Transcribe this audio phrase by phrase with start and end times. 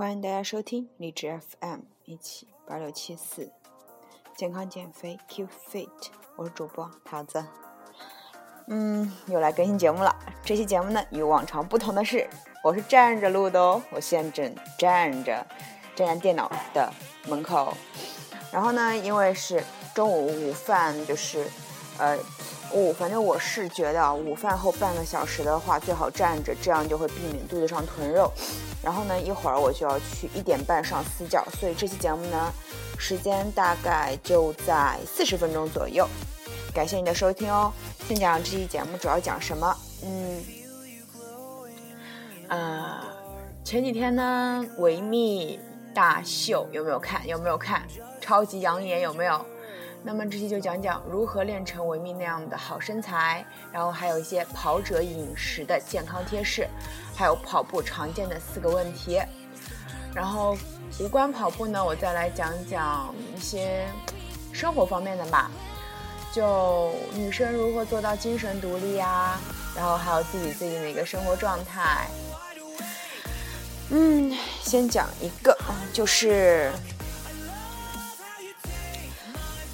[0.00, 3.52] 欢迎大家收听荔枝 FM 一起八六七四，
[4.34, 5.90] 健康减肥 Keep Fit，
[6.36, 7.44] 我是主播桃子。
[8.68, 10.16] 嗯，又来更新节目了。
[10.42, 12.26] 这期节目呢，与往常不同的是，
[12.64, 13.82] 我是站着录的哦。
[13.90, 15.46] 我现在正站着，
[15.94, 16.90] 站在电脑的
[17.28, 17.76] 门口。
[18.50, 19.62] 然后呢，因为是
[19.94, 21.46] 中午午饭，就是
[21.98, 22.18] 呃，
[22.72, 28.32] 午反正我是觉得午饭后半个小时的话，最好站着，这样就会避免肚子上囤肉。
[28.82, 32.52] 然后呢，一会儿我就要去一点半上私教，所以这期节目呢，
[32.98, 36.08] 时间大概就在四十分钟左右。
[36.72, 37.72] 感谢你的收听哦。
[38.06, 39.76] 先讲这期节目主要讲什么？
[40.02, 40.42] 嗯，
[42.48, 43.04] 啊，
[43.64, 45.60] 前几天呢，维密
[45.94, 47.26] 大秀有没有看？
[47.26, 47.82] 有没有看？
[48.20, 49.44] 超级养眼有没有？
[50.02, 56.66] 那么这期就讲讲如何练成维密那样的好身材，然后还有一些跑者饮食的健康贴士。
[57.14, 59.20] 还有跑步常见的四个问题，
[60.14, 60.56] 然后
[60.98, 63.86] 无关跑步呢，我再来讲讲一些
[64.54, 65.50] 生活方面的吧，
[66.32, 69.38] 就女生如何做到精神独立呀，
[69.76, 72.06] 然后还有自己最近的一个生活状态。
[73.90, 75.54] 嗯，先讲一个，
[75.92, 76.72] 就是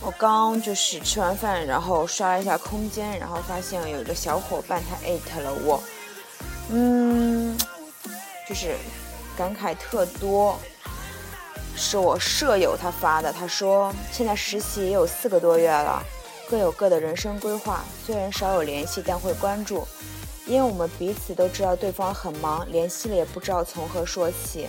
[0.07, 5.83] 我刚就是吃完饭，然后刷了一下空间，然后发现有一个小伙伴他艾特了我。
[6.71, 7.59] 嗯，
[8.49, 8.77] 就是
[9.37, 10.57] 感慨特多，
[11.75, 13.33] 是我舍友他发的。
[13.33, 16.01] 他说现在实习也有四个多月了，
[16.49, 19.85] 各有各的人生规划，虽然少有联系，但会关注，
[20.47, 24.69] 因为我们彼此都知道对方很忙，联系了也不知道从何说起。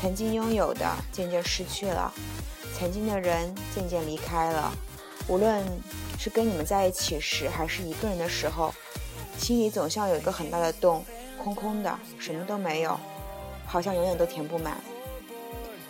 [0.00, 2.10] 曾经拥有的渐渐失去了，
[2.78, 4.72] 曾经的人渐渐离开了。
[5.28, 5.64] 无论
[6.18, 8.74] 是跟你们在一起时，还是一个人的时候，
[9.38, 11.04] 心里总像有一个很大的洞。
[11.42, 12.96] 空空的，什么都没有，
[13.66, 14.80] 好像永远都填不满。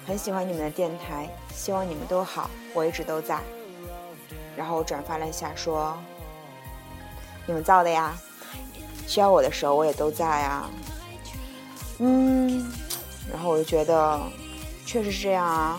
[0.07, 3.39] 很喜欢你们的电台，希望你们都好，我一直都在。
[4.57, 5.95] 然后我转发了一下，说
[7.45, 8.15] 你们造的呀，
[9.07, 10.71] 需要我的时候我也都在啊。
[11.99, 12.73] 嗯，
[13.31, 14.19] 然后我就觉得
[14.87, 15.79] 确实是这样啊。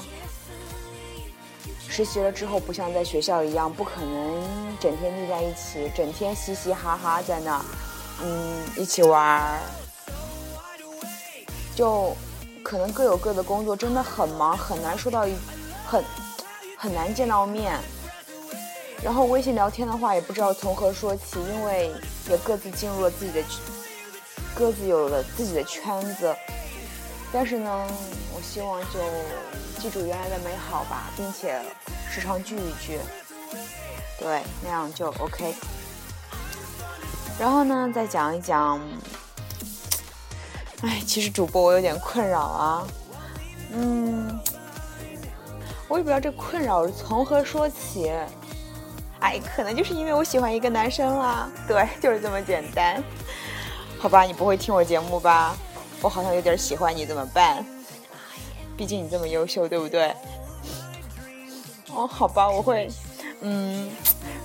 [1.95, 7.63] 实习了之后，不像在学校一样，不可能整天腻在一起，整天嘻嘻哈哈在那。
[8.19, 9.59] 嗯，一起玩儿，
[11.75, 12.15] 就
[12.63, 15.35] 可能各有各的工作，真的很忙，很难说到一，
[15.85, 16.03] 很
[16.79, 17.79] 很难见到面。
[19.03, 21.91] 然后微信聊天的话，也不知道从何说起，因为
[22.27, 23.43] 也各自进入了自己的，
[24.55, 26.35] 各自有了自己的圈子。
[27.31, 27.87] 但是呢，
[28.35, 28.99] 我希望就
[29.83, 31.61] 记住原来的美好吧，并且
[32.09, 32.97] 时常聚一聚，
[34.17, 35.53] 对，那样就 OK。
[37.37, 38.79] 然后呢，再讲一讲。
[40.83, 42.87] 哎，其实主播我有点困扰啊，
[43.73, 44.39] 嗯，
[45.89, 48.09] 我也不知道这困扰从何说起。
[49.19, 53.03] 哎，可能就是因为我喜欢一个男生啦，对，就是这么简单。
[53.99, 55.53] 好吧，你不会听我节目吧？
[56.01, 57.65] 我好像有点喜欢你，怎么办？
[58.77, 60.13] 毕竟你这么优秀，对不对？
[61.93, 62.89] 哦，好吧，我会，
[63.41, 63.89] 嗯，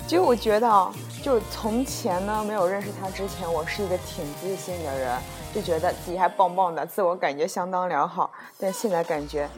[0.06, 0.92] 就我觉得啊。
[1.20, 5.18] 就从前呢，没有认识他之前，我是一个挺自信的人，
[5.52, 8.30] 就觉得自己还棒棒的，自我感觉相当良好。
[8.56, 9.50] 但现在感觉，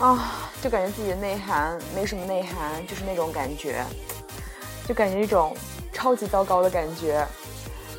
[0.00, 3.84] 啊，就感觉自己的内涵没什么内涵，就是那种感觉，
[4.88, 5.54] 就感觉一种
[5.92, 7.24] 超级糟糕的感觉。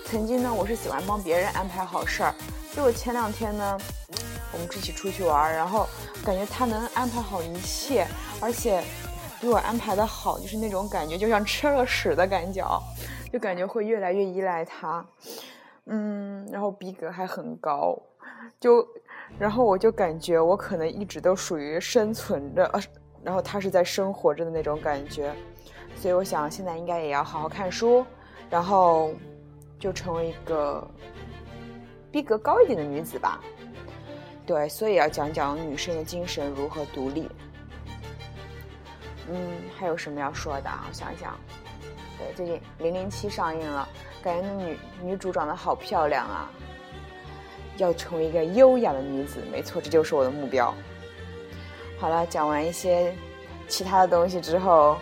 [0.10, 2.34] 曾经呢，我是喜欢帮别人安排好事儿，
[2.74, 3.78] 结果前两天呢，
[4.58, 5.88] 我们一起出去玩，然后
[6.26, 8.08] 感觉他能安排好一切，
[8.42, 8.84] 而且。
[9.40, 12.68] 比我安排的好，就是那种感觉，就像吃了屎的感觉，
[13.32, 15.06] 就感觉会越来越依赖他。
[15.86, 17.96] 嗯，然后逼格还很高，
[18.60, 18.84] 就，
[19.38, 22.82] 然后我就感觉我可能一直都属于生存着，呃，
[23.24, 25.32] 然后他是在生活着的那种感觉。
[25.96, 28.04] 所以我想现在应该也要好好看书，
[28.50, 29.12] 然后
[29.80, 30.84] 就成为一个
[32.12, 33.40] 逼格高一点的女子吧。
[34.48, 37.30] 对，所以要讲讲女生的精神如何独立。
[39.30, 39.36] 嗯，
[39.78, 40.86] 还有什么要说的啊？
[40.88, 41.38] 我想想，
[42.18, 43.86] 对，最近《零零七》上映了，
[44.24, 46.50] 感觉那女女主长得好漂亮啊，
[47.76, 50.74] 要成为一个优雅的女子，没错，这就是我的目标。
[52.00, 53.14] 好了，讲完一些
[53.68, 54.98] 其他的东西之后，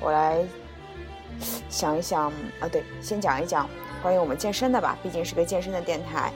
[0.00, 0.44] 我来
[1.70, 3.70] 想一想啊，对，先讲一讲
[4.02, 6.32] 关于我们健身的吧，毕竟是个健身的电台。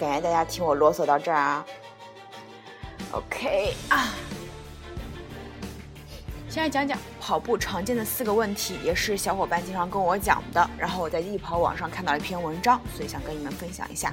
[0.00, 1.66] 感谢大家听我啰嗦到这儿啊。
[3.12, 4.14] OK 啊。
[6.48, 10.70] 先来讲讲跑步常见的四个问题，也是小伙伴经常跟我讲的。
[10.78, 14.10] 然后我在易跑网上看到了一篇文章，所以想跟你们分享一下。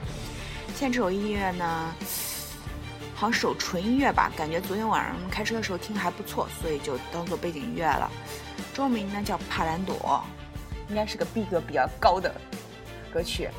[0.76, 1.96] 现在这首音乐呢，
[3.16, 8.12] 好像首纯音乐吧，感觉昨天晚上开车的时候听还不错，所以就当做背景音乐了。
[8.74, 10.22] 中文名呢叫《帕兰朵》，
[10.90, 12.30] 应该是个逼格比较高的
[13.14, 13.50] 歌曲。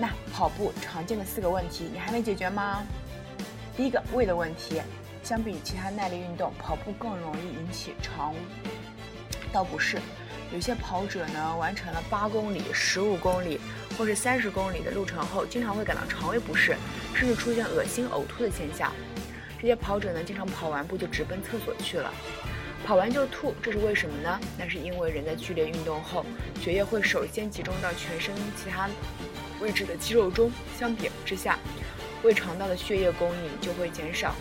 [0.00, 2.84] 那跑步常见的四个问题，你还没解决吗？
[3.76, 4.80] 第一个胃的问题，
[5.24, 8.32] 相比其他耐力运动，跑步更容易引起肠
[9.52, 9.98] 道不适。
[10.52, 13.60] 有些跑者呢，完成了八公里、十五公里
[13.98, 16.76] 或是三十公里的路程后，经常会感到肠胃不适，
[17.12, 18.92] 甚至出现恶心、呕吐的现象。
[19.60, 22.10] 这些跑者呢，经常跑完步就直奔厕所去了，
[22.86, 24.40] 跑完就吐，这是为什么呢？
[24.56, 26.24] 那是因为人在剧烈运动后，
[26.62, 28.88] 血液会首先集中到全身其他
[29.60, 31.58] 位置的肌肉中，相比之下，
[32.22, 34.34] 胃肠道的血液供应就会减少，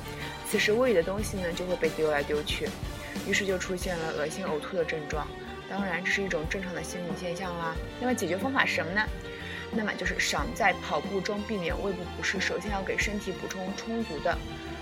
[0.50, 2.69] 此时胃里的东西呢就会被丢来丢去，
[3.28, 5.28] 于是就出现了恶心、呕吐的症状。
[5.69, 7.75] 当然，这是一种正常的心理现象啦。
[8.00, 9.02] 那么解决方法是什么呢？
[9.72, 14.38] 那么就是想在跑步中避免胃部不适，首先要给身体补充充足的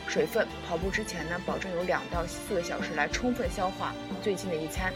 [0.07, 0.47] 水分。
[0.67, 4.93] 跑步之前呢，保证有两到四个小时来充分消化最近的一餐。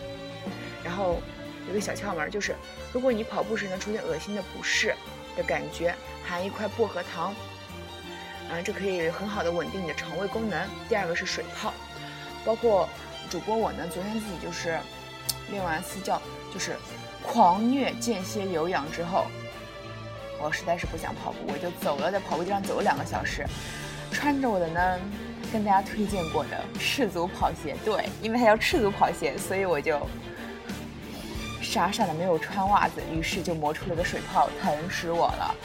[0.84, 1.20] 然后
[1.68, 2.56] 有个小窍门就是，
[2.94, 4.94] 如果你跑步时呢出现恶心的不适
[5.36, 5.94] 的感觉，
[6.24, 7.34] 含一块薄荷糖，
[8.50, 10.68] 啊，这可以很好的稳定你的肠胃功能。
[10.88, 11.74] 第二个是水泡，
[12.46, 12.88] 包括
[13.30, 14.80] 主播我呢，昨天自己就是。
[15.52, 16.22] 练完私教
[16.54, 16.76] 就是
[17.24, 19.26] 狂虐间歇有氧之后，
[20.40, 23.44] 我实在是不想跑步，我就走了，在跑步机上走了两个小时，
[24.12, 25.00] 穿着我的呢
[25.52, 30.00] 跟大家推荐过的赤足跑鞋，对，因为它叫赤足跑鞋，所以我就
[31.62, 35.56] 傻傻的没有穿袜子，于是就磨出了个水泡，疼死我了。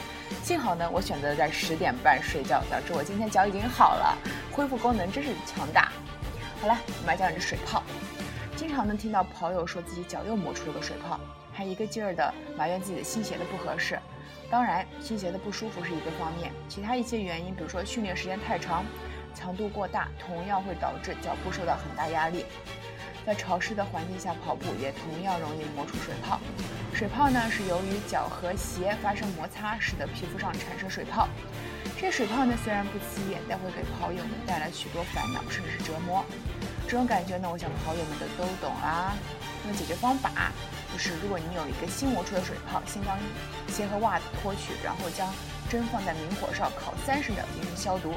[0.43, 4.17] 幸好呢，我选择在十点半睡觉，导致我今天脚已经好了，
[4.51, 5.91] 恢复功能真是强大。
[6.61, 7.81] 好了，我们来讲讲这水泡。
[8.55, 11.19] 经常能听到跑友说自己脚又磨出了个水泡，
[11.51, 13.99] 还一个劲儿的埋怨自己的新鞋的不合适。
[14.49, 18.85] 当然，新鞋的不舒服是一个方面，其他一些原因，比如说训练时间太长、
[19.33, 22.45] 强度过大，同样会导致脚部受到很大压力。
[23.25, 26.39] 在潮湿的环境下跑步，也同样容易磨出水泡。
[26.93, 31.27] 水泡呢，是由于脚和鞋发生摩擦，使得皮肤上产生水泡。
[31.97, 36.23] 这水泡呢，虽然不起眼，但会给跑友们带来许多烦恼，甚至是折磨。
[36.87, 39.13] 这种感觉呢，我想跑友们的都懂啦。
[39.63, 40.51] 那么解决方法
[40.93, 43.17] 就是，如果你有一个新磨出的水泡，先将
[43.67, 45.27] 鞋和袜子脱去，然后将
[45.67, 48.13] 针放在明火上烤三十秒进行消毒。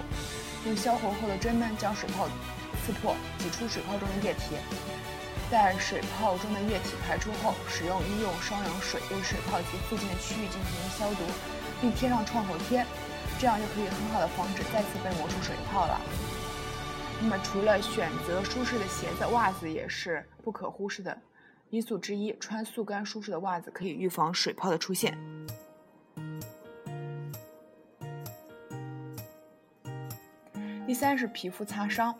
[0.66, 2.28] 用消红后的针呢，将水泡
[2.88, 4.56] 刺破，挤出水泡中的液体。
[5.50, 11.22] 在水泡中的液体排出后，使用医用双氧水对水泡及附近的区域进行消毒，
[11.82, 12.86] 并贴上创口贴，
[13.38, 16.00] 这样就可以很好的防止再次被磨出水泡了。
[17.20, 21.18] 那么，除了选择舒适的鞋子，袜子也是不可忽视的
[21.68, 22.34] 因素之一。
[22.40, 25.18] 穿速干舒适的袜子可以预防水泡的出现。
[30.88, 32.14] 第三是皮肤擦伤，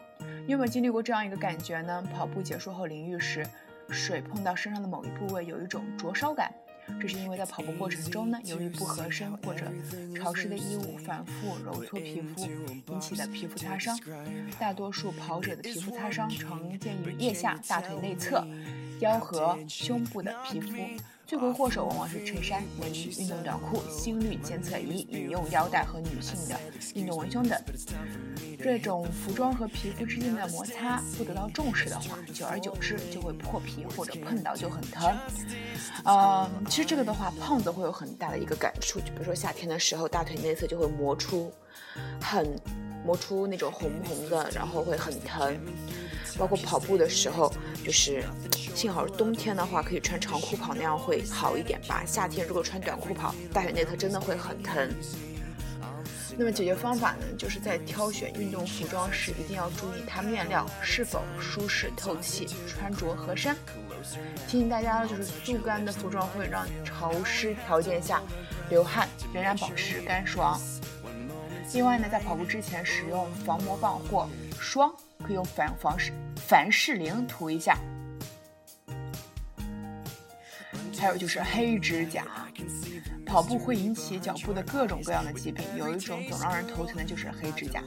[0.45, 2.05] 你有没有经历过这样一个感觉呢？
[2.15, 3.43] 跑步结束后淋浴时，
[3.89, 6.53] 水碰到身上的某一部位，有一种灼烧感。
[7.01, 9.73] 这是因为在跑步过程中呢，由于不合身或者
[10.15, 12.47] 潮湿的衣物反复揉搓皮肤
[12.93, 13.99] 引起的皮肤擦伤。
[14.59, 18.47] 大多数跑者的皮肤擦伤常见于腋下、大腿内侧、
[19.01, 20.77] 腰和胸部的皮肤。
[21.29, 26.59] 罪魁祸首往往是衬衫、文具、运动短裤、心率监测仪、饮用腰带和女性的
[26.95, 27.63] 运动文胸等。
[28.59, 35.15] 这种服装和皮肤之间的摩擦不得到重视的话，久而久之就会破皮或者碰到就很疼。
[36.05, 41.53] 呃，其实这个的话，胖子会有很大的一个感触，就比如说夏天的时候，大腿内侧就会磨出
[42.23, 42.59] 很
[43.05, 45.61] 磨出那种红红的，然后会很疼。
[46.37, 47.53] 包括跑步的时候，
[47.85, 48.25] 就是
[48.75, 52.03] 幸好是冬天的话，可以穿长裤跑，那样会好一点吧。
[52.07, 54.91] 夏天如果穿短裤跑，大腿内侧真的会很疼。
[56.41, 63.57] 那么解决方法呢，就是在挑选运动服装时，一定要注意它面料是否舒适透气，穿着合身。
[64.47, 68.23] 提醒大家就是速干的服装会让潮湿条件下
[68.71, 70.61] 流汗仍然保持干爽。
[71.73, 74.93] 另外呢，在跑步之前使用防磨棒或霜。
[75.21, 77.77] 可以用凡凡士凡士林涂一下，
[80.97, 82.25] 还有就是黑指甲。
[83.29, 87.85] 跑步会引起脚部的各种各样的疾病，有一种总让人头疼的就是黑指甲。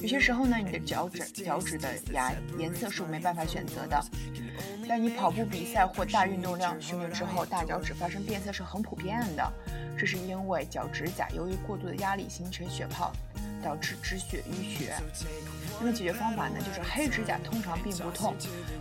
[0.00, 4.04] 有些时候呢，你的脚趾脚趾的牙颜色是没办法选择的。
[4.88, 9.52] 在你跑步比赛或大运动量训练之后，大脚趾发生变色是很普遍的，
[9.96, 13.12] 这是因为脚趾甲由于过度的压力形成血泡。
[13.62, 14.94] 导致止血淤血。
[15.78, 18.34] 那么解决方法呢，就是黑指甲通常并不痛，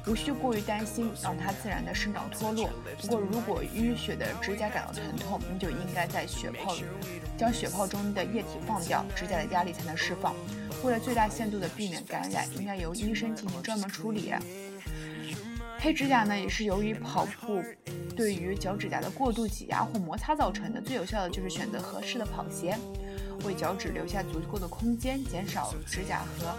[0.06, 2.70] 无需过于担心，让它自然的生长脱落。
[3.02, 6.76] 不过如果淤血的指甲感到疼痛，你就应该在血泡
[7.38, 10.36] 将血泡中的液体放掉，指甲的压力才能释放。
[10.84, 14.34] 为了最大限度的避免感染，应该由医生进行专门处理。
[15.82, 17.64] 黑指甲呢，也是由于跑步
[18.14, 20.82] 对于脚趾甲的过度挤压或摩擦造成的。
[20.82, 22.78] 最有效的就是选择合适的跑鞋，
[23.46, 26.56] 为脚趾留下足够的空间，减少指甲和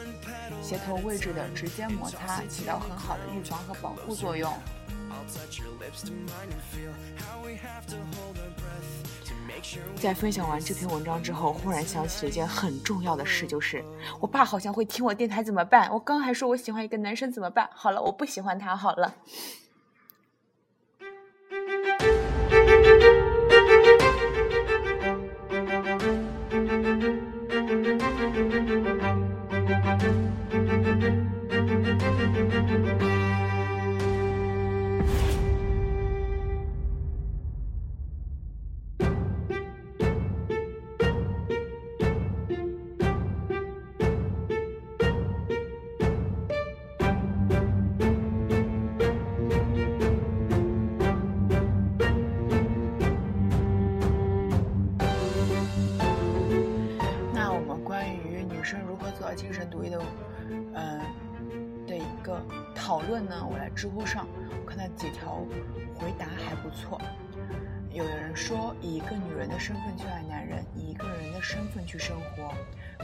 [0.63, 4.53] 鞋头位置的直接摩擦，起到很好的预防和保护作用。
[9.97, 13.85] 在分享完这篇文章之后，忽然想起了一件很重要的事，就是
[14.21, 15.91] 我爸好像会听我电台，怎么办？
[15.93, 17.69] 我刚还说我喜欢一个男生，怎么办？
[17.75, 19.15] 好了，我不喜欢他，好了。
[63.81, 65.37] 知乎上我看到几条
[65.95, 67.01] 回答还不错。
[67.91, 72.53] 有的人说，以一个女人的身份去爱男人，以一个人的身份去生活，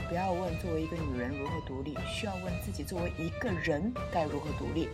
[0.06, 4.90] 不要问作为一个女人如何独立，需要问自己作为一个人该如何独立。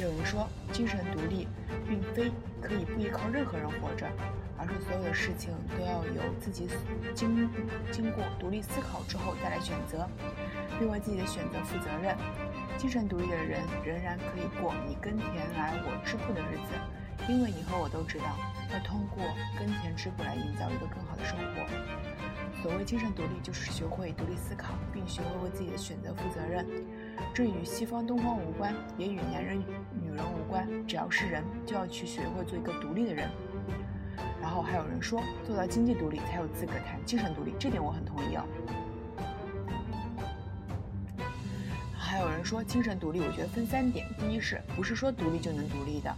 [0.00, 1.46] 有人说，精神独立
[1.88, 4.04] 并非可以不依靠任何人活着。
[4.60, 6.66] 而是所有的事情都要由自己
[7.14, 7.48] 经
[7.92, 10.04] 经过独立思考之后再来选择，
[10.80, 12.16] 并为自己的选择负责任。
[12.78, 16.78] 精神独立的人仍然可以过你耕田来我织布的日子，
[17.28, 18.36] 因为你和我都知道，
[18.72, 19.24] 要通过
[19.58, 22.62] 耕田织布来营造一个更好的生活。
[22.62, 26.64] 所谓精神独立，就是学会独立思考，并学会为自己的选择负责任。
[27.34, 29.58] 这与西方东方无关，也与男人
[30.00, 30.64] 女人无关。
[30.86, 33.28] 只要是人，就要去学会做一个独立的人。
[34.40, 38.44] 然后还有人说，做到经济独立才有资格谈精神独立，这点我很同意哦。
[42.18, 46.12] 还有人说精神独立，我觉得分三点：第一是不是说独立就能独立的，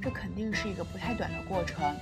[0.00, 1.94] 这肯定是一个不太短的过程。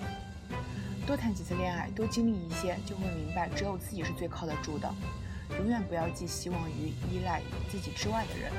[1.04, 4.88] 多谈几次恋爱，多经历一些，就会明白，只有自己是最靠得住的。
[5.58, 8.52] 永远不要寄希望于依赖自己之外的人。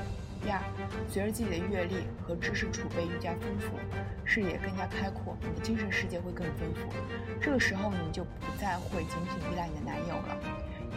[0.44, 0.60] 第二，
[1.08, 3.80] 随着自己的阅历和知识储备愈加丰富，
[4.26, 6.92] 视野更加开阔，你的精神世界会更丰富。
[7.40, 10.38] 这个时候，你就不再会仅仅依赖你的男友了，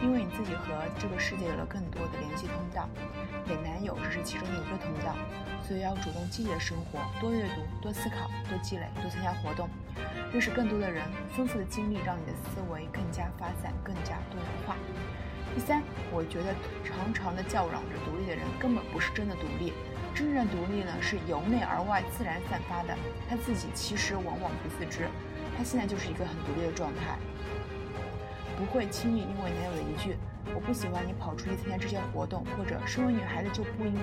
[0.01, 2.87] 因为你自己和这个世界有了更多的联系通道。
[3.47, 5.15] 给男友只是其中的一个通道，
[5.61, 9.69] 所以要主动积极的生活，多阅读，多思考，多积累，多参加活动，
[10.31, 14.75] 认识更多的人，丰富的经历让你的思维更加发散，更加多元化。
[15.53, 19.73] 第三，我觉得常常的叫嚷着独立的人根本不是真的独立，
[20.13, 22.97] 真正的独立呢是由内而外自然散发的，
[23.29, 25.07] 他自己其实往往不自知，
[25.55, 27.15] 他现在就是一个很独立的状态，
[28.57, 30.15] 不会轻易因为男友的一句
[30.55, 33.95] “我不喜欢你跑出去参加这些活动”或者“身为女孩子就不应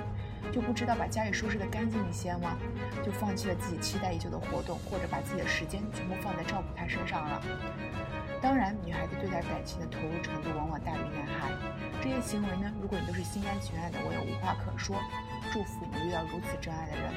[0.52, 2.56] 就不知道把家里收拾得干净一些吗”，
[3.04, 7.40] 就放弃了自己期待已久的活动，或者把自己的时间全部放在照顾他身上了。
[8.40, 11.52] 当然，女孩子对待感情的投入程度往往大于男孩。
[12.02, 14.96] 这些行为呢，如果你都是心甘情愿的，我也无话可说。
[15.52, 17.12] 祝福你遇到如此真爱的人。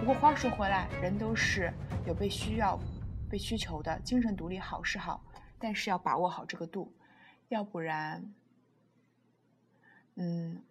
[0.00, 1.70] 不过话说回来，人都是
[2.06, 2.78] 有被需要、
[3.28, 4.00] 被需求的。
[4.00, 5.22] 精神独立好是好，
[5.60, 6.90] 但是要把握好这个度，
[7.50, 8.32] 要不然，
[10.14, 10.62] 嗯，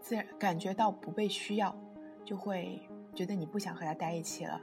[0.00, 1.74] 自然感觉到不被需要，
[2.24, 2.82] 就会
[3.14, 4.60] 觉得你不想和他在一起了。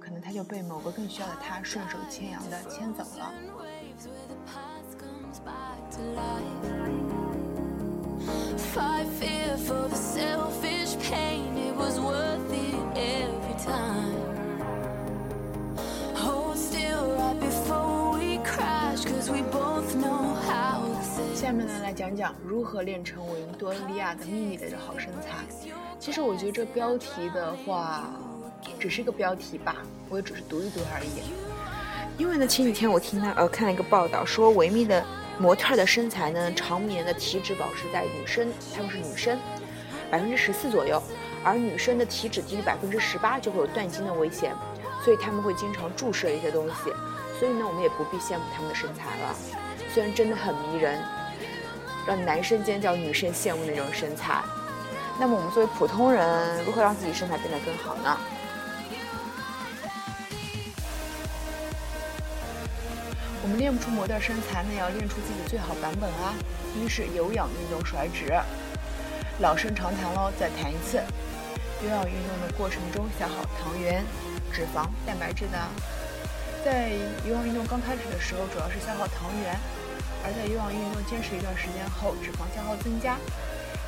[0.00, 3.32] 可能他就被某个更需要的他顺手牵羊的牵走了。
[21.44, 25.44] 下面呢，来讲讲如何练成维多利亚的秘密的好身材。
[26.00, 28.08] 其实我觉得这标题的话。
[28.80, 29.76] 只是一个标题吧，
[30.08, 31.22] 我也只是读一读而已。
[32.16, 35.04] 因为呢，前几天我听他呃看了一个报道，说维密的
[35.38, 39.38] 模特的身材呢，常年的体脂保持在女生，他们是女生
[40.10, 41.02] 百分之十四左右，
[41.44, 44.54] 而女生的体脂低于百分之十八就会有断经的危险。
[45.04, 46.90] 所以他们会经常注射一些东西，
[47.38, 49.36] 所以呢，我们也不必羡慕他们的身材了。
[49.92, 50.98] 虽然真的很迷人，
[52.06, 54.42] 让男生尖叫、女生羡慕那种身材。
[55.18, 58.18] 那么我们作为普通人，如何让自己身材变得更好呢？
[63.42, 66.34] 我们练不出模特身材，那要练出自己最好版本啊！
[66.74, 68.32] 一是有氧运动甩脂，
[69.38, 70.98] 老生常谈喽，再谈一次。
[71.84, 74.02] 有氧运动的过程中消耗糖原、
[74.50, 75.58] 脂肪、蛋白质的。
[76.64, 76.92] 在
[77.28, 79.54] 有氧运动刚开始的时候，主要是消耗糖原；
[80.24, 83.20] 而在有氧运动坚持一段时间后，脂肪消耗增加。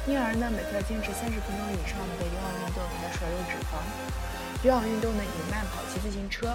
[0.07, 3.81] 因而呢，每次要坚持三十分钟以上的有氧运动才甩肉脂肪。
[4.62, 6.55] 有氧运动呢，以慢跑、骑自行车。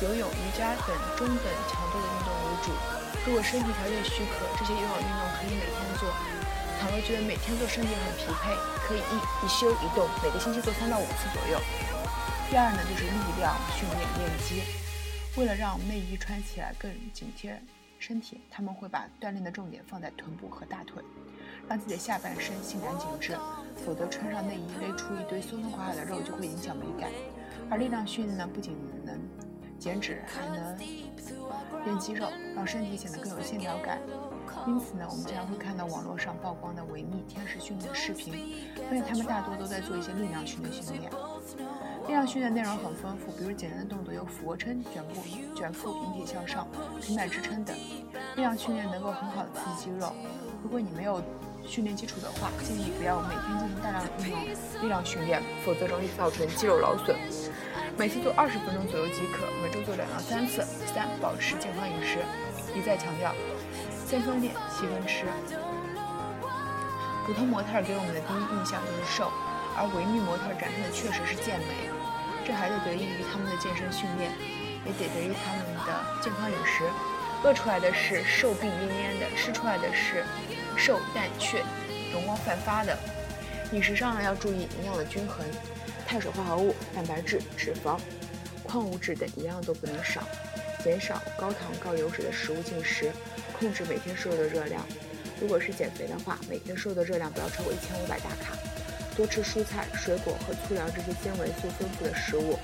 [0.00, 2.70] 游泳、瑜伽等中等强度的运动为主。
[3.24, 6.10] 如果身体条件许可，这些有氧运动可以每天做。
[6.80, 8.50] 倘若觉得每天做身体很疲惫，
[8.82, 11.60] 可以一一休一动，每个星期做三到五次左右。
[12.50, 14.62] 第二呢，就是力量训练练肌。
[15.36, 17.62] 为了让内衣穿起来更紧贴
[18.02, 21.00] 身体，他们会把锻炼的重点放在臀部和大腿，
[21.68, 23.36] 让自己的下半身性感紧致。
[23.86, 27.08] 否则穿上内衣勒出一堆松松垮垮的肉，就会影响美感。
[27.70, 29.16] 而力量训练呢，不仅能
[29.78, 30.76] 减脂还能
[31.84, 34.00] 练肌肉，让身体显得更有线条感。
[34.66, 38.32] 因此呢，我们经常会看到网络上曝光的维密天使训练视频，
[38.88, 41.10] 发现他们大多都在做一些力量训练训练。
[42.06, 45.22] 力量训练内容很丰富，比如简单的动作有俯卧撑、卷腹、
[45.56, 46.66] 卷腹、引体向上、
[47.00, 47.76] 平板支撑等。
[48.36, 50.12] 力量训练能够很好的刺激肌肉。
[50.62, 51.22] 如果你没有
[51.64, 57.16] 训练基础的话，建议不要每天进行大量的运动力量训练，否则容易造成肌肉劳损。
[57.98, 60.62] 每次做二十分钟左右即可，每周做两到三次。
[60.94, 62.18] 三、保持健康饮食。
[62.74, 63.34] 一再强调，
[64.12, 65.24] 先分练，细分吃。
[67.24, 69.32] 普通模特给我们的第一印象就是瘦，
[69.72, 71.88] 而维密模特展现的确实是健美。
[72.44, 74.30] 这还得得益于他们的健身训练，
[74.84, 76.84] 也得得益于他们的健康饮食。
[77.42, 80.26] 饿出来的是瘦病恹恹的，吃出来的是
[80.76, 81.64] 瘦但却
[82.12, 82.94] 容光焕发的。
[83.72, 85.40] 饮食上呢，要注意营养的均衡。
[86.06, 87.98] 碳水化合物、蛋白质、脂肪、
[88.62, 90.20] 矿物质等一样都不能少，
[90.84, 93.12] 减少高糖高油脂的食物进食，
[93.58, 94.84] 控制每天摄入的热量。
[95.40, 98.56] 如果是减肥的话，每天摄入的热量不要超过一千五百大卡，
[99.16, 102.58] 多吃蔬菜、水果和粗粮这些纤维素丰富的食物。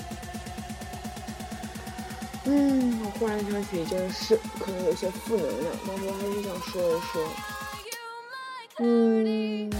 [2.44, 7.28] 嗯，我忽然想起一件事，可能有些负能量，但是我还是想说一说。
[8.80, 9.70] 嗯，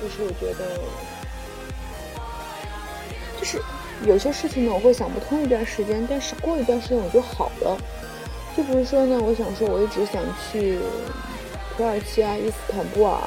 [0.00, 0.80] 就是我觉得。
[3.36, 3.60] 就是
[4.02, 7.76] 有些事情呢，我会想不通一段时间，但是过一段时间我就好了。
[8.56, 10.78] 就比如说呢，我想说，我一直想去
[11.76, 13.18] 土耳其啊，伊斯坦布尔。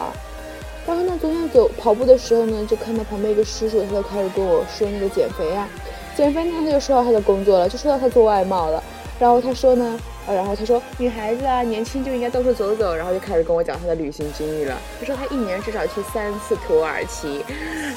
[0.86, 5.68] 然后呢，昨天走跑步的时候呢，就看到旁边一个叔叔，他就开始跟我说那个减肥啊，
[6.16, 8.82] 减肥呢，他就说到他的工作了，就说到他做外贸了。
[9.20, 12.96] 然后他说呢，呃，然后他说女孩子啊，年轻就应该到处走走。
[12.96, 14.78] 然后就开始跟我讲他的旅行经历了。
[15.00, 17.44] 他说他一年至少去三次土耳其。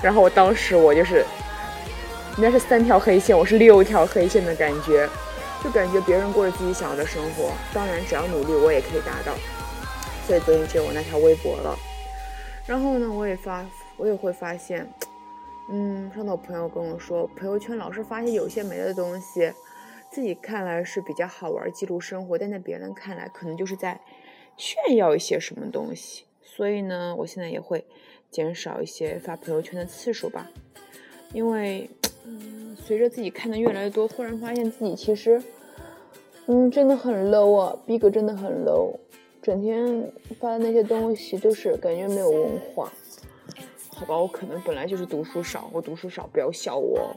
[0.03, 1.25] 然后我当时我就是。
[2.40, 5.07] 人家是三条黑线，我是六条黑线的感觉，
[5.62, 9.35] 就感觉别人过着自己想要的生活，当然只要努力，我也可以达到。
[10.26, 11.76] 所以昨天接我那条微博了，
[12.66, 13.62] 然后呢，我也发，
[13.98, 14.90] 我也会发现，
[15.70, 19.53] 嗯，上次我朋友跟我说，朋友圈老是发现有些没的东西，
[20.11, 24.00] 自己看来是比较好玩，记录生活，但在别人看来可能就是在
[24.57, 26.24] 炫耀一些什么东西。
[26.42, 27.85] 所以呢，我现在也会
[28.31, 30.48] 减少一些发朋友圈的次数吧，
[31.35, 31.90] 因为。
[32.77, 35.40] 随着自己看的越来越多，突然发现自己其实，
[36.47, 38.97] 嗯，真的很 low 啊，逼格真的很 low，
[39.40, 42.93] 整天发的那些东西都是感觉没有文化。
[43.88, 47.14] 好吧，我可能本来就是读书少，我读书少，不要笑我。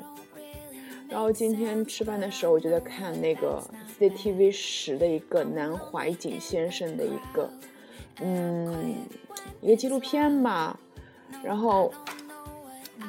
[1.10, 3.64] 然后今天吃饭的时候，我就在看那个
[4.00, 7.50] CCTV 十的一个南怀瑾先生的一个，
[8.22, 8.96] 嗯，
[9.62, 10.80] 一个纪录片吧。
[11.44, 11.92] 然后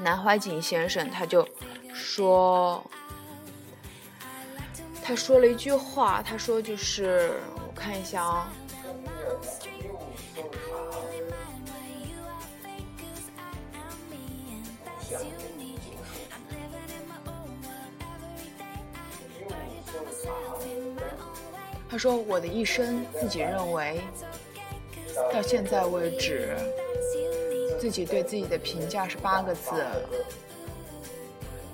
[0.02, 1.46] 南怀瑾先生他就。
[1.94, 2.84] 说，
[5.02, 8.52] 他说了一句话，他说就是，我看一下啊。
[21.88, 24.00] 他说我的一生，自己认为，
[25.32, 26.56] 到现在为止，
[27.78, 29.70] 自己对自己的评价是八个字。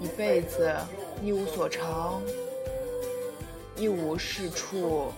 [0.00, 0.74] 一辈子
[1.22, 2.20] 一无所长，
[3.76, 5.12] 一无是处，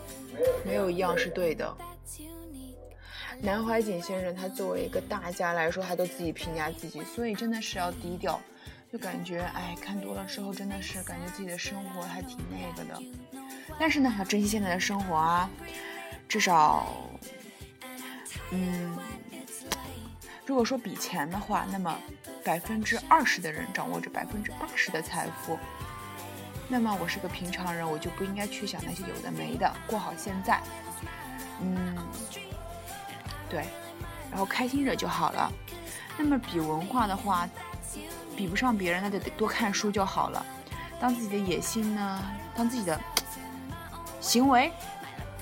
[0.65, 1.77] 没有一样是对的。
[3.41, 8.41] 南怀瑾先生，他作为一个大家来说，他都自己评价自己，所以真的是要低调，
[8.93, 13.03] 就感觉哎，看多了之后真的是感觉自己的生活还挺那个的。
[13.81, 15.51] 但是呢，要珍惜现在的生活啊，
[16.29, 17.11] 至少，
[18.51, 18.97] 嗯，
[20.53, 21.97] 如果说比钱的话，那么
[22.45, 25.59] 百分之二十的人掌握着百分之八十的财富。
[26.69, 30.61] 那么我是个平常人，我就不应该去想那些有的没的，过好现在。
[31.63, 31.97] 嗯，
[33.49, 33.65] 对，
[34.31, 35.51] 然后开心着就好了。
[36.19, 37.49] 那么比文化的话，
[38.37, 40.45] 比不上别人，那就得多看书就好了。
[41.01, 42.23] 当自己的野心呢，
[42.55, 43.01] 当自己的
[44.21, 44.71] 行为、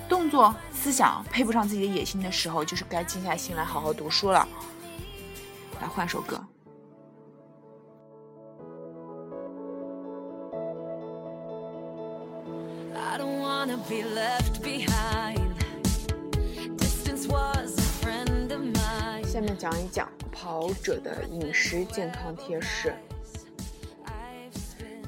[0.08, 4.46] 动作、思想配不上自己的野心的时候，就是该静下心来好好读书了。
[5.80, 6.40] 来换首歌。
[19.26, 22.94] 下面讲一讲跑者的饮食健康贴士。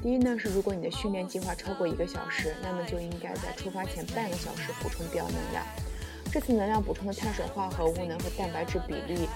[0.01, 5.63] 第一呢是，如果你的训练计划超过一个小时，那么就应该在出发前半个小时补充必要能量。
[6.31, 9.27] 这次能量补充的碳水化合物呢和蛋白质比例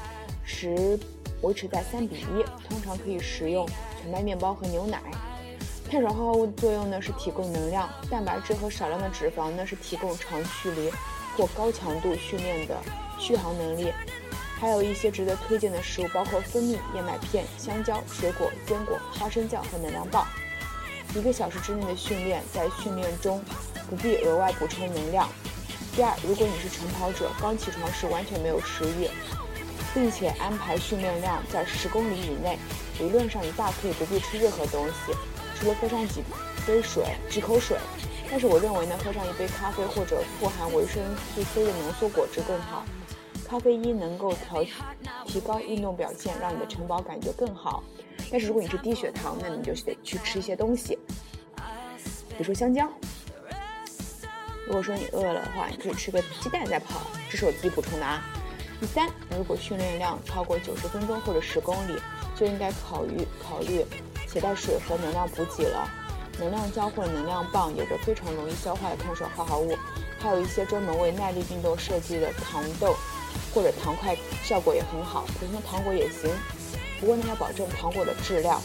[0.44, 0.98] 持
[1.42, 3.68] 维持在三比一，通常可以食用
[4.02, 5.02] 全麦面包和牛奶。
[5.90, 10.92] 碳水化合物的作用呢是提供能量，蛋白质和少量的脂肪呢是提供长距离
[11.38, 12.76] 或高强度训练的
[13.20, 13.94] 续航能力。
[14.60, 20.26] 还有一些值得推荐的食物，包括蜂蜜、燕麦片、香蕉、水果、坚果、花生酱和能量棒。
[21.16, 23.40] 一个小时之内的训练，在训练中
[23.88, 25.30] 不必额外补充能量。
[25.96, 29.08] 第二，如果你是晨跑者，刚起床时完全没有食欲，
[29.94, 32.58] 并且安排训练量在十公里以内，
[33.00, 35.14] 理论上你大可以不必吃任何东西。
[35.56, 36.22] 除了喝上几
[36.68, 37.78] 杯水、几口水，
[38.30, 42.86] 但是我认为呢，喝上一杯咖啡或者富含维生素 C 的浓缩果汁更好。
[43.48, 44.64] 咖啡因能够调
[45.26, 47.84] 提高运动表现，让你的晨跑感觉更好。
[48.30, 51.00] 但是如果你是低血糖，那你就得去吃一些东西，
[52.30, 52.88] 比如说香蕉。
[54.66, 57.02] 如果说你饿了的话，你可以吃个鸡蛋再跑。
[57.32, 58.22] 这是我自己补充的啊。
[58.80, 62.00] 第三，如果训练量超过九十分钟或者十公里，
[62.36, 63.86] 就应该考虑考虑。
[64.28, 65.90] 携带水和能量补给了，
[66.38, 69.76] 能量胶或者能量棒有着非常容易消化的碳水化合物，
[70.20, 72.94] 还有一些专门为耐力运动设计的糖豆
[73.54, 75.26] 或者糖块，效果也很好。
[75.40, 76.30] 普通的糖果也行，
[77.00, 78.62] 不过呢要保证糖果的质量。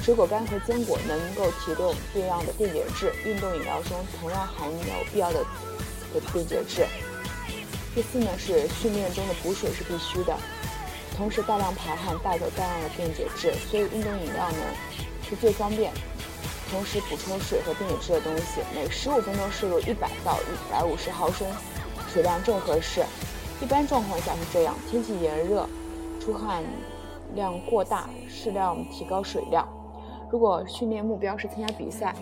[0.00, 5.44] 水果干和坚果能够提供必要的电解质，运动饮料中同样含有必要的
[6.14, 6.86] 的电解质。
[7.94, 10.36] 第四呢是训练中的补水是必须的，
[11.16, 14.58] 同时大量排汗带走大量的电解质，所以运动饮料呢。
[15.22, 15.92] 是最方便，
[16.72, 18.60] 同时补充水和电解质的东西。
[18.74, 21.46] 每十五分钟摄入一百到一百五十毫升，
[22.12, 23.04] 水量正合适。
[23.62, 25.68] 一般状况下是这样：天气炎热，
[26.20, 26.64] 出汗
[27.36, 29.68] 量过大，适量提高水量。
[30.32, 32.12] 如果训练目标是参加比赛，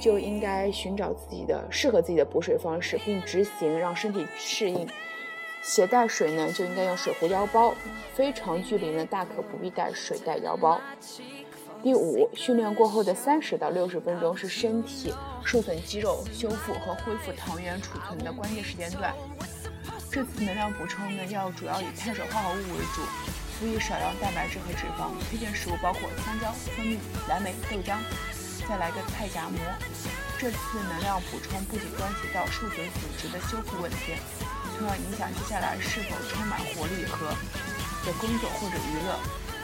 [0.00, 4.88] 就应该寻找自己的适合自己的补水方式，并执行让身体适应。
[5.62, 7.74] 携带水呢，就应该用水壶腰包；
[8.14, 10.80] 非长距离呢，大可不必带水袋腰包。
[11.82, 15.12] 第五，训练过后的三十到六十分钟是身体
[15.44, 19.12] 受损肌肉修复和恢复糖原储存的关键时间段。
[20.10, 23.02] 这次能量补充呢，要主要以碳水化合物为主，
[23.58, 25.10] 辅以少量蛋白质和脂肪。
[25.28, 27.96] 推荐食物包括香蕉、蜂蜜、蓝莓、豆浆，
[28.68, 29.58] 再来个菜夹馍。
[30.38, 34.12] 这次能量补充不仅关系到受损组织的修复问题，
[34.78, 37.28] 同样影响接下来是否充满活力和
[38.04, 39.18] 的工作或者娱乐。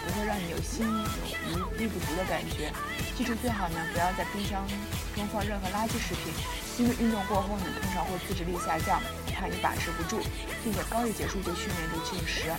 [0.04, 2.72] 不会让你有心有余力不足的感觉。
[3.16, 4.66] 记住，最好呢不要在冰箱
[5.14, 6.34] 中放任何垃圾食品，
[6.76, 9.00] 因为运动过后呢通常会自制力下降，
[9.32, 10.20] 怕你把持不住，
[10.64, 12.50] 并且刚一结束就训练就进食。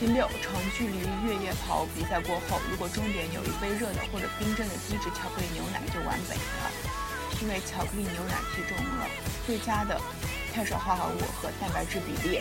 [0.00, 6.72] 第六，长距离越野跑比赛过后，如果终点有一杯热的或者冰镇的低脂巧克力牛奶就完美了，
[7.42, 9.06] 因为巧克力牛奶提供了
[9.46, 10.00] 最佳的
[10.54, 12.40] 碳水化合物和蛋白质比例。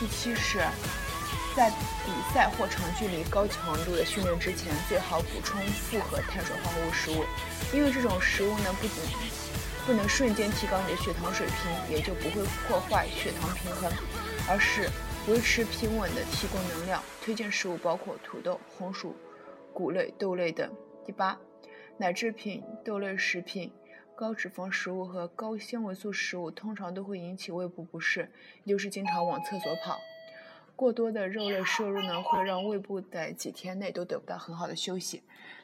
[0.00, 0.60] 第七是。
[1.54, 7.24] 在比赛或长距离高强度的训练之前，最好补充复合碳水化合物食物，
[7.72, 8.96] 因为这种食物呢，不仅
[9.86, 13.88] 不能瞬间提高你的血糖水平，也就不会破坏血糖平衡，
[14.48, 14.90] 而是
[15.26, 17.02] 维持平稳的提供能量。
[17.22, 19.16] 推荐食物包括土豆、红薯、
[19.72, 20.70] 谷类、豆类等。
[21.02, 21.38] 第八，
[21.96, 23.72] 奶制品、豆类食品、
[24.14, 28.30] 高脂肪食物和高纤维素食物通常都会引起胃部不适，
[28.64, 29.98] 也就是经常往厕所跑。
[30.76, 35.22] 过多的肉类摄入呢，会让胃部在几天内都得不到很好的休息。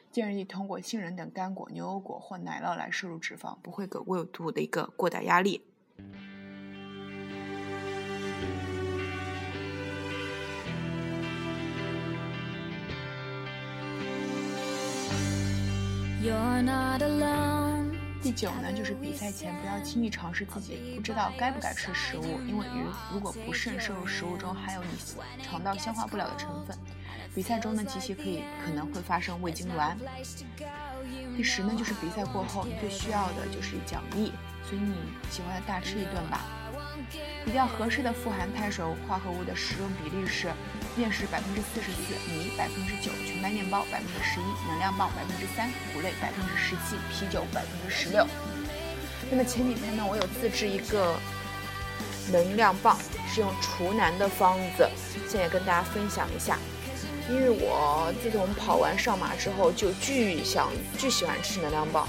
[0.09, 5.63] 建议通过杏仁等干果、牛油果或奶酪来摄入脂肪，不会给胃部的一个过大压力。
[16.21, 16.27] 第
[18.31, 24.89] 九呢，就是比赛前不要轻易尝试自己不知道该不该吃食物，因为如如果不慎摄入食物中含有你
[25.43, 26.77] 肠道消化不了的成分，
[27.33, 29.95] 比赛中呢极其可以可能会发生胃痉挛。
[31.35, 34.31] 第十呢，就是比赛过后你最需要的就是奖励，
[34.63, 34.93] 所以你
[35.31, 36.41] 喜欢的大吃一顿吧。
[37.43, 40.51] 比较合适的富含碳水化合物的食用比例是：
[40.95, 48.25] 面食百分之四十四，米百分之九，全麦面包百分之十一，能量棒百分之三，谷类百分之十七，啤酒百分之十六。
[49.29, 51.15] 那么前几天呢，我有自制一个
[52.31, 54.89] 能量棒，是用厨男的方子，
[55.27, 56.57] 现在跟大家分享一下。
[57.29, 62.07] 因为我自从跑完上马之后，就巨想巨喜欢吃能量棒，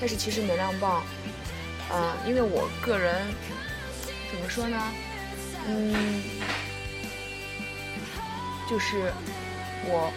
[0.00, 1.02] 但是其实能量棒，
[1.92, 3.26] 嗯，因为我个人。
[4.30, 4.80] 怎么说呢？
[5.68, 6.22] 嗯，
[8.68, 9.12] 就是
[9.84, 10.12] 我，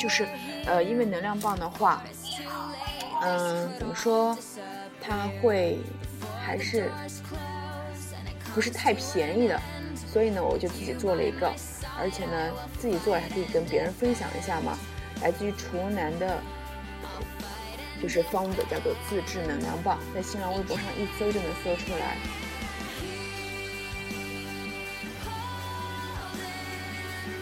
[0.00, 0.26] 就是
[0.66, 2.02] 呃，因为能量棒的话，
[3.22, 4.36] 嗯，怎么说，
[5.00, 5.78] 它会
[6.44, 6.90] 还是
[8.54, 9.60] 不是太便宜的，
[10.10, 11.52] 所以呢，我就自己做了一个，
[11.98, 14.78] 而且呢，自己做还可以跟别人分享一下嘛。
[15.22, 16.40] 来自于厨男的，
[18.00, 22.16] 就是方的叫做自制能量棒，在新浪微博上一搜就能搜出来。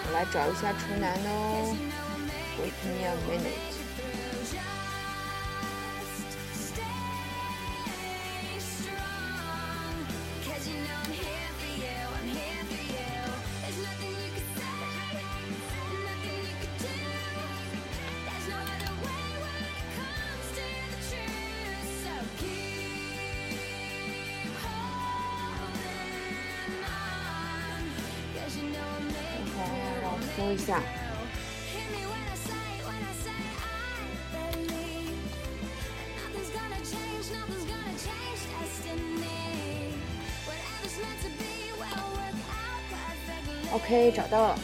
[0.06, 1.76] 我来找一下厨男哦
[2.60, 3.73] ，Wait a minute。
[30.36, 30.80] 搜一下。
[43.72, 44.58] OK，找到了。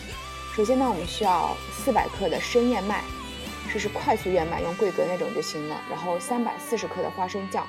[0.55, 3.03] 首先呢，我们需要四百克的生燕麦，
[3.73, 5.81] 这是快速燕麦，用桂格那种就行了。
[5.91, 7.67] 然后三百四十克的花生酱，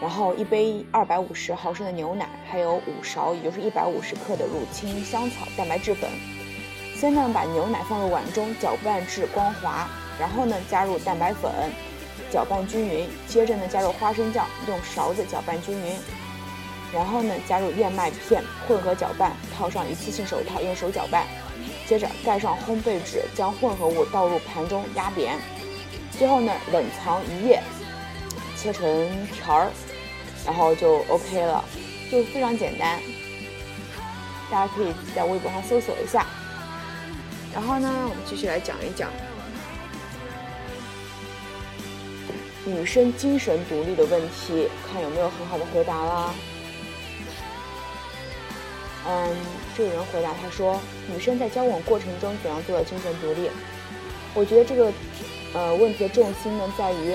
[0.00, 6.08] 然后一杯二百五十毫升的牛奶，还有五勺，也就是一百五十克的乳清香草蛋白质粉。
[6.94, 11.50] 先呢，把牛奶放入碗中，搅拌至光滑，然后呢，加入蛋白粉，
[12.30, 13.08] 搅拌均匀。
[13.26, 15.96] 接着呢，加入花生酱，用勺子搅拌均匀。
[16.92, 21.26] 然后呢，加入燕麦片，混合搅拌，套上一次性手套，用手搅拌。
[21.86, 25.34] 接着盖上烘焙纸，将混合物倒入盘中压扁。
[26.10, 27.62] 最后呢，冷藏一夜，
[28.56, 28.84] 切成
[29.26, 29.70] 条儿，
[30.44, 31.64] 然后就 OK 了，
[32.10, 33.00] 就非常简单。
[34.50, 36.26] 大家可以在微博上搜索一下。
[37.52, 39.10] 然后呢，我们继续来讲一讲
[42.64, 46.34] 女生精神独立的问题，看有没有很好的回答啦。
[49.06, 49.36] 嗯，
[49.76, 53.50] 这个人回答他说：“女生在交往过程中怎样做到精神独立？”
[54.34, 54.92] 我觉得这个
[55.54, 57.14] 呃问题的重心呢，在于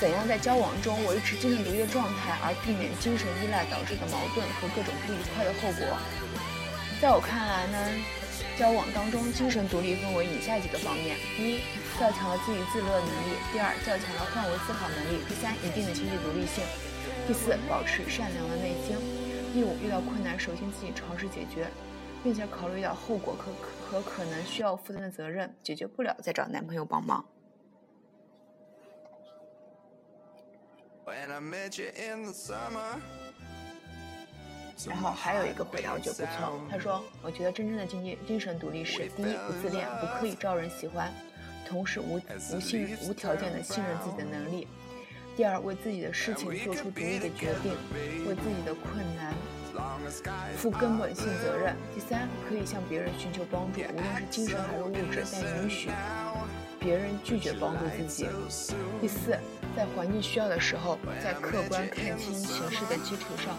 [0.00, 5.98] 怎样在交往中维持精神独立的状态，而避免精神依赖导致的矛盾和各种不愉快的后果。
[7.00, 7.78] 在我看来呢。
[8.56, 11.60] 交往当中，精神独立分为以下几个方面：一、
[11.98, 16.62] 较强的自娱自乐能力；第二，较强的换位思考能力；第三，一定的经济独立性；
[17.26, 18.98] 第四，保持善良的内心；
[19.54, 21.68] 第五，遇到困难首先自己尝试解决，
[22.22, 23.52] 并且考虑到后果和
[23.86, 27.24] 和可能需要负担的责任，解决不了再找男朋友帮忙。
[34.86, 41.12] 然后还有一个回答我觉得不错，他说：“我觉得真正的经济精神独立是：第一，不自恋，不刻意招人喜欢，
[41.66, 42.20] 同时无
[42.52, 44.68] 无信无条件的信任自己的能力；
[45.36, 47.76] 第二，为自己的事情做出独立的决定，
[48.28, 49.34] 为自己的困难
[50.56, 55.90] 负根本性责任；第三，可以向别人寻求帮助，无论是精神还是物质，但允许
[56.80, 58.26] 别人拒绝帮助自己；
[59.00, 59.36] 第四，
[59.76, 63.56] 在环境需要的时候，在客观看清形势的基础上。”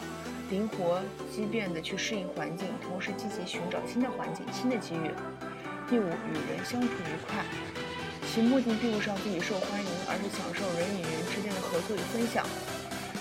[0.49, 5.13] 灵活机变地去适应环境，同时积极寻找新的环境、新的机遇。
[5.85, 7.45] 第五，与人相处愉快，
[8.25, 12.41] 其目的并不是让自己受欢迎，而是享受人与人之间的合作与分享。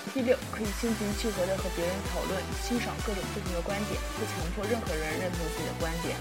[0.09, 6.17] 第六，可以心平气和地和别人讨论，欣赏各种不同的观点，不强迫任何人认同自己的观点，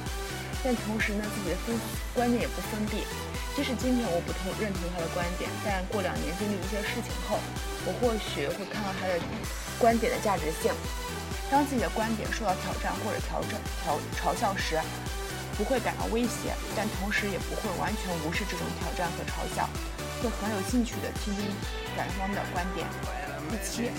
[0.64, 1.78] 但同时呢，自己的分
[2.14, 3.06] 观点也不封闭。
[3.54, 7.38] 即使今天我不同认同他的观点，但过两年经历一些事情后，
[7.86, 9.18] 我或许会看到他的
[9.78, 10.70] 观点的价值性。
[11.50, 14.78] 当自己的观点受到挑战或者调整、调嘲笑时，
[15.56, 19.68] 不会感到威胁，但同时也不会完全无视这种挑战和嘲笑，
[20.22, 21.42] 会很有兴趣的听听
[21.96, 22.86] 反方的观点。
[23.50, 23.90] 第七，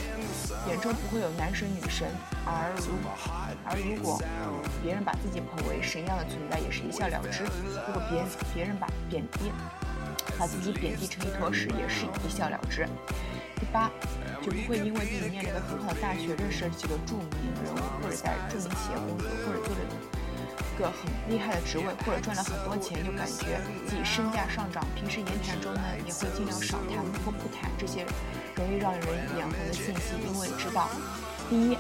[0.68, 2.08] 眼中不会有男神女神，
[2.46, 2.94] 而如
[3.66, 4.22] 而如果
[4.84, 7.44] 别人把自己捧为神一样的存在，也是一笑了之；
[7.88, 9.52] 如果别人别人把贬低，
[10.38, 12.88] 把自己贬低成一坨屎，也是一笑了之。
[13.60, 13.90] 第八，
[14.42, 19.82] 就不会因为自己念了个很好的大学，认识了几个著名人物，或者在著名企业工作，或者做了
[20.80, 24.82] 个很厉害的职位，或者赚了很多钱，就感觉自己身价上涨。
[24.96, 28.06] 平时言谈中呢，也会尽量少谈或不谈这些
[28.56, 29.04] 容易让人
[29.36, 30.90] 眼红的信息，因为知道，
[31.50, 31.78] 第一，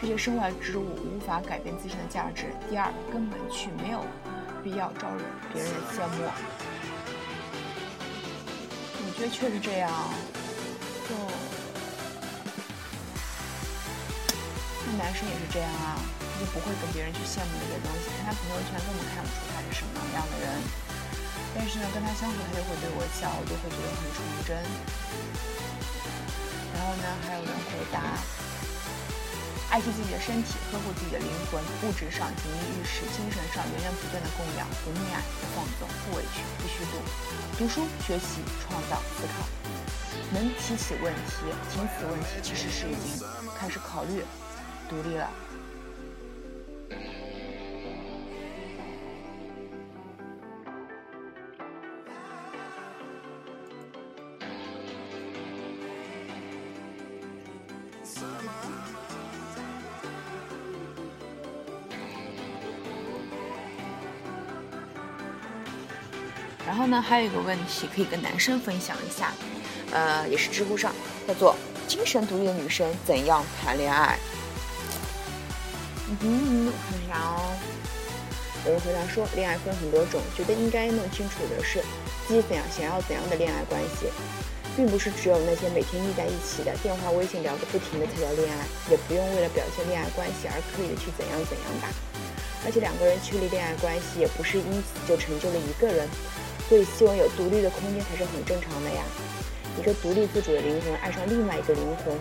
[0.00, 4.04] 这些身外之物无法改变自身的价值；第二，根本去没有
[4.64, 6.24] 必要招惹别人的羡慕。
[9.06, 9.90] 我觉得确实这样。
[11.08, 11.14] 就
[14.86, 15.98] 那男生也是这样啊，
[16.40, 20.48] 就不会跟别人去羡慕那些东西，看他朋友圈根本看不出他是什么样的人。
[21.52, 24.56] 但是呢，跟他相处，他就会对我笑，我就会觉得很纯真。
[26.72, 28.16] 然后呢，还有人回答：
[29.68, 36.96] 爱惜自己的身体，呵护自己的灵魂，物质上锦衣玉食，精神上源源不断的供养，不溺爱，不放纵，不委屈，不虚度，
[37.58, 39.44] 读书学习，创造思考。
[40.32, 43.26] 能提起问题、提此问题，其实是已经
[43.58, 44.22] 开始考虑
[44.88, 45.28] 独立了。
[66.66, 69.32] 然后呢，还有一个问题可以跟男生分享一下。
[69.92, 70.94] 呃，也是知乎上
[71.26, 71.56] 叫做
[71.88, 74.16] “精神独立的女生怎样谈恋爱”。
[76.22, 77.52] 嗯，我看一下哦。
[78.66, 81.82] 有人回答说，恋爱分很多种，觉得应该弄清楚的是
[82.28, 84.06] 自己怎样想要怎样的恋爱关系，
[84.76, 91.88] 并不是只有那些每天腻在一起的电话、微信聊个不停的才叫恋爱，也不用为了表现恋爱关系而刻意的去怎样怎样吧。
[92.64, 96.06] 而且两个人确立恋爱关系，也不是因此就成就了一个人，
[96.68, 99.02] 所以希望有独立的空间才是很正常的呀。
[99.78, 102.14] 一个独立自主的灵魂爱上另外一个灵魂，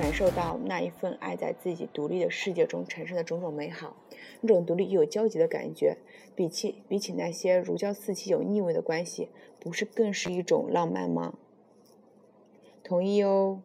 [0.00, 3.94] 感受到那一份爱在自己独立的世界中产生的种种美好，
[4.40, 5.96] 那种独立又有交集的感觉，
[6.34, 9.28] 比起比起那些如胶似漆有腻味的关系，
[9.60, 11.34] 不是更是一种浪漫吗？
[12.84, 13.60] 同意哦。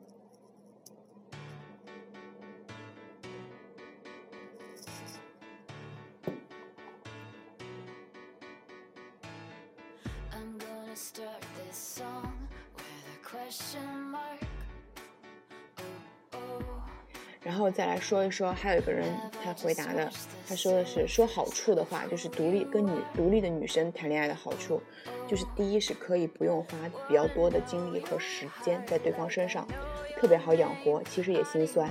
[17.42, 19.06] 然后再来说一说，还有一个人
[19.44, 20.10] 他回答的，
[20.48, 24.82] 他说的是说好处的话，就是独立跟女独立的女生谈恋爱的好处，
[25.30, 26.70] 就是第一是可以不用花
[27.08, 29.68] 比较多的精力和时间在对方身上，
[30.20, 31.88] 特别好养活，其实也心酸。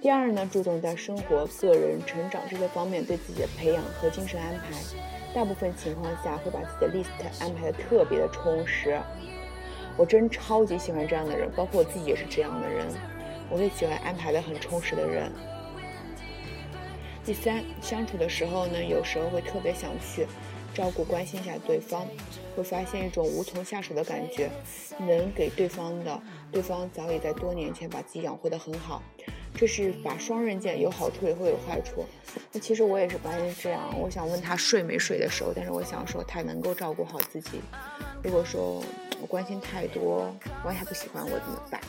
[0.00, 4.76] 第二呢，注重在生活、个人成长这些方面对自己的培养和精神安排，
[5.32, 9.00] 大部分情况下会把自己的 list 安排的特别的充实。
[9.96, 12.88] 我真超级喜欢这样的人，包括我自己也是这样的人。
[13.48, 15.30] 我也喜欢安排的很充实的人。
[17.24, 20.26] 第三，相处的时候呢，有时候会特别想去
[20.74, 22.06] 照顾、关心一下对方，
[22.56, 24.50] 会发现一种无从下手的感觉。
[24.98, 29.02] 能给对方的，对方早已在多年前把自己养活得很好，
[29.54, 32.04] 这是把双刃剑，有好处也会有坏处。
[32.52, 33.82] 那其实我也是发现这样。
[33.98, 37.60] 我想问他睡没睡的时候，但是我想说他能够照顾好自己。
[38.22, 38.82] 如果说
[39.20, 41.80] 我关心太多，万一他不喜欢我怎么办？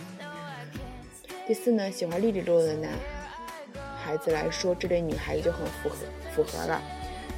[1.45, 2.91] 第四呢，喜欢利利落落的男
[4.01, 5.95] 孩子来说，这类女孩子就很符合
[6.33, 6.81] 符合了。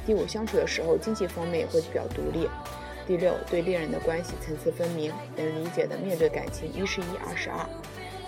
[0.06, 2.48] 第五，相处的时候经济方面也会比较独立。
[3.06, 7.68] 第六，对恋人的关系层次分明，能理解的面对感情，一是一，二是二。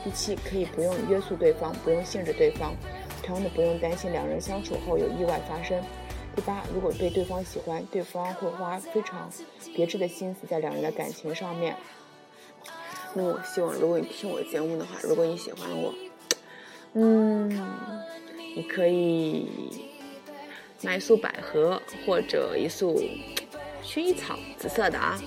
[0.04, 2.74] 第七，可以不用约束对方，不用限制对方，
[3.22, 5.82] 同样的不用担心两人相处后有意外发生。
[6.36, 9.28] 第八，如果被对方喜欢，对方会花非常
[9.74, 11.74] 别致的心思在两人的感情上面。
[13.14, 15.92] 那我希望，如果你听我的节目的话，如果你喜欢我，
[16.92, 17.50] 嗯，
[18.54, 19.87] 你可以
[20.82, 23.02] 买一束百合或者一束
[23.82, 25.20] 薰衣草，紫色的啊，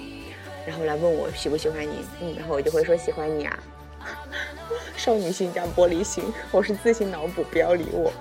[0.66, 3.60] 然后来问我喜不喜欢你，嗯，然后我就会说喜欢你啊。
[4.96, 8.12] 少女心加玻璃心，我是自行脑补，不要理我。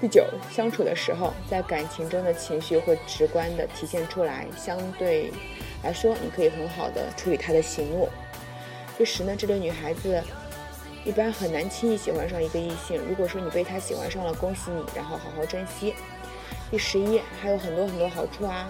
[0.00, 5.30] 第九，相处的时候，在感情中的情绪会直观的体现出来，相对
[5.84, 8.08] 来说，你可以很好的处理他的喜怒。
[8.98, 10.20] 第十呢，这类女孩子
[11.04, 13.00] 一般很难轻易喜欢上一个异性。
[13.08, 15.94] 如果说你被他喜欢上了，恭喜你，然后好好珍惜。
[16.70, 18.68] 第十一，还有很多很多好处啊。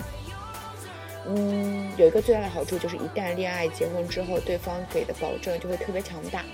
[1.26, 6.44] 嗯，有一个最大的好处就是，一旦恋爱结婚之后，对方给的保证就会特别强大。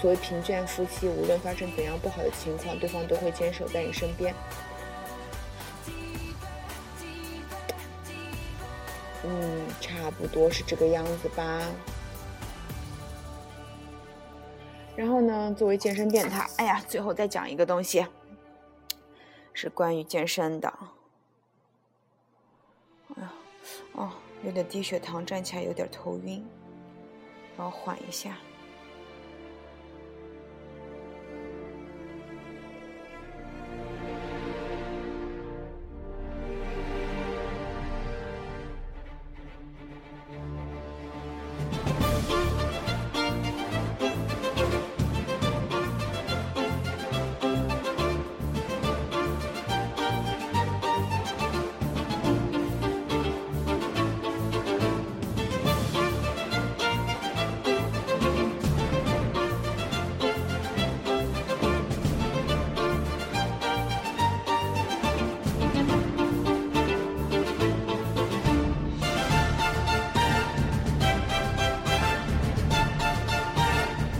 [0.00, 4.32] 所谓贫贱夫妻，无论发生怎样不好的情况，对方都会坚守在你身边。
[9.24, 11.60] 嗯，差不多是这个样子吧。
[14.96, 18.06] 然后呢，作为健身电台，哎呀，最后再讲一个东西，
[19.62, 20.72] 是关于健身的。
[23.14, 23.32] 哎呀，
[23.92, 24.10] 哦，
[24.42, 26.42] 有点低血糖，站起来有点头晕，
[27.58, 28.38] 然后缓一下。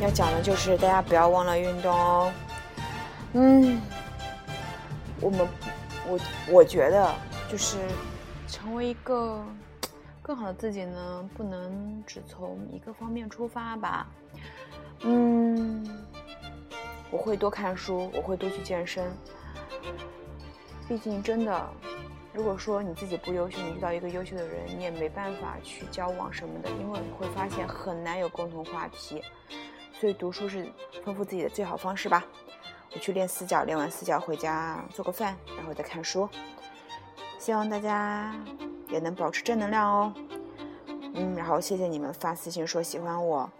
[0.00, 2.32] 要讲的就是大家不要忘了运动哦。
[3.34, 3.80] 嗯，
[5.20, 5.46] 我们
[6.08, 6.20] 我
[6.50, 7.14] 我觉得
[7.50, 7.76] 就是
[8.48, 9.44] 成为一个
[10.22, 14.08] 更好的自己呢，不能只从一个方面出发吧。
[15.00, 15.86] 嗯，
[17.10, 19.12] 我会多看书，我会多去健身。
[20.88, 21.68] 毕竟真的，
[22.32, 29.22] 如果说你自己不优秀，你遇到一个优秀的人，你也没办法去交往什么的，因为你会发现很难有共同话题。
[30.00, 30.66] 所以读书是
[31.04, 32.24] 丰富自己的最好方式吧。
[32.94, 36.26] 我去练四脚，练完四脚回家做个饭，然后再看书。
[37.38, 38.34] 希望大家
[38.88, 40.14] 也能保持正能量哦。
[41.14, 43.50] 嗯，然后谢谢你们发私信说喜欢我，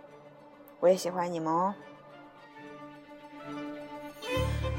[0.81, 1.75] 我也喜欢你们哦。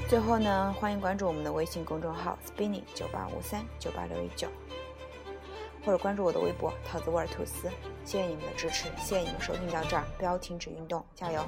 [0.10, 4.48] 最后呢，欢迎关注我们的微信公众号 spinning 九八五三九八六一九，
[5.86, 7.70] 或者关注我的微博桃子味儿吐司。
[8.04, 11.46] 谢谢你们的支持，谢谢你们收听到这儿，不要停止运动，加油！